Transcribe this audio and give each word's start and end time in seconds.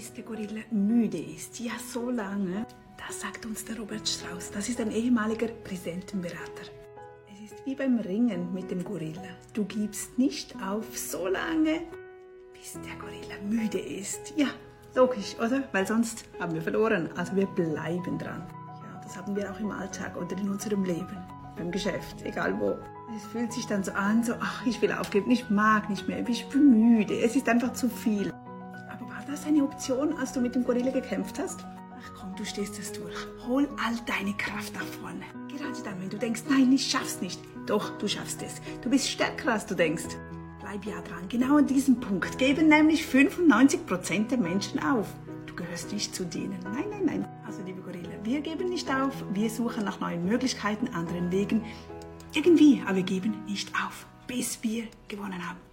bis 0.00 0.14
der 0.14 0.24
Gorilla 0.24 0.62
müde 0.70 1.18
ist. 1.18 1.60
Ja, 1.60 1.72
so 1.92 2.08
lange. 2.08 2.64
Das 3.06 3.20
sagt 3.20 3.44
uns 3.44 3.66
der 3.66 3.78
Robert 3.78 4.08
Strauß. 4.08 4.50
Das 4.50 4.66
ist 4.70 4.80
ein 4.80 4.90
ehemaliger 4.90 5.48
Präsidentenberater. 5.48 6.64
Es 7.30 7.52
ist 7.52 7.66
wie 7.66 7.74
beim 7.74 7.98
Ringen 7.98 8.50
mit 8.54 8.70
dem 8.70 8.82
Gorilla. 8.82 9.36
Du 9.52 9.66
gibst 9.66 10.18
nicht 10.18 10.56
auf 10.66 10.96
so 10.96 11.28
lange, 11.28 11.82
bis 12.54 12.78
der 12.82 12.96
Gorilla 12.98 13.34
müde 13.46 13.78
ist. 13.78 14.32
Ja, 14.36 14.46
logisch, 14.94 15.36
oder? 15.38 15.64
Weil 15.72 15.86
sonst 15.86 16.24
haben 16.38 16.54
wir 16.54 16.62
verloren. 16.62 17.10
Also 17.16 17.36
wir 17.36 17.46
bleiben 17.48 18.18
dran. 18.18 18.46
Ja, 18.82 19.00
das 19.02 19.18
haben 19.18 19.36
wir 19.36 19.52
auch 19.52 19.60
im 19.60 19.70
Alltag 19.70 20.16
oder 20.16 20.34
in 20.38 20.48
unserem 20.48 20.82
Leben. 20.82 21.18
Beim 21.58 21.70
Geschäft, 21.70 22.22
egal 22.24 22.58
wo. 22.58 22.78
Es 23.14 23.26
fühlt 23.26 23.52
sich 23.52 23.66
dann 23.66 23.84
so 23.84 23.92
an, 23.92 24.24
so, 24.24 24.32
ach, 24.40 24.64
ich 24.64 24.80
will 24.80 24.92
aufgeben, 24.92 25.30
ich 25.30 25.50
mag 25.50 25.90
nicht 25.90 26.08
mehr, 26.08 26.26
ich 26.26 26.48
bin 26.48 26.70
müde, 26.70 27.20
es 27.20 27.36
ist 27.36 27.50
einfach 27.50 27.74
zu 27.74 27.90
viel. 27.90 28.32
Das 29.30 29.46
eine 29.46 29.62
Option, 29.62 30.14
als 30.18 30.32
du 30.32 30.40
mit 30.40 30.56
dem 30.56 30.64
Gorilla 30.64 30.90
gekämpft 30.90 31.38
hast? 31.38 31.60
Ach 31.62 32.12
komm, 32.18 32.34
du 32.34 32.44
stehst 32.44 32.76
es 32.80 32.92
durch. 32.92 33.14
Hol 33.46 33.68
all 33.86 33.94
deine 34.04 34.34
Kraft 34.36 34.74
nach 34.74 34.82
vorne. 34.82 35.22
Gerade 35.48 35.80
dann, 35.84 36.00
wenn 36.00 36.10
du 36.10 36.18
denkst, 36.18 36.42
nein, 36.48 36.72
ich 36.72 36.90
schaff's 36.90 37.20
nicht. 37.20 37.40
Doch, 37.66 37.96
du 37.98 38.08
schaffst 38.08 38.42
es. 38.42 38.60
Du 38.82 38.90
bist 38.90 39.08
stärker, 39.08 39.52
als 39.52 39.66
du 39.66 39.76
denkst. 39.76 40.16
Bleib 40.60 40.84
ja 40.84 41.00
dran. 41.02 41.28
Genau 41.28 41.58
an 41.58 41.66
diesem 41.68 42.00
Punkt 42.00 42.38
geben 42.38 42.66
nämlich 42.68 43.04
95% 43.04 44.28
der 44.28 44.38
Menschen 44.38 44.82
auf. 44.82 45.06
Du 45.46 45.54
gehörst 45.54 45.92
nicht 45.92 46.12
zu 46.12 46.24
denen. 46.24 46.58
Nein, 46.64 46.86
nein, 46.90 47.04
nein. 47.04 47.28
Also, 47.46 47.62
liebe 47.62 47.82
Gorilla, 47.82 48.10
wir 48.24 48.40
geben 48.40 48.68
nicht 48.68 48.92
auf. 48.92 49.14
Wir 49.32 49.48
suchen 49.48 49.84
nach 49.84 50.00
neuen 50.00 50.24
Möglichkeiten, 50.24 50.88
anderen 50.88 51.30
Wegen. 51.30 51.64
Irgendwie, 52.34 52.82
aber 52.84 52.96
wir 52.96 53.04
geben 53.04 53.44
nicht 53.46 53.72
auf, 53.76 54.06
bis 54.26 54.60
wir 54.64 54.88
gewonnen 55.06 55.48
haben. 55.48 55.69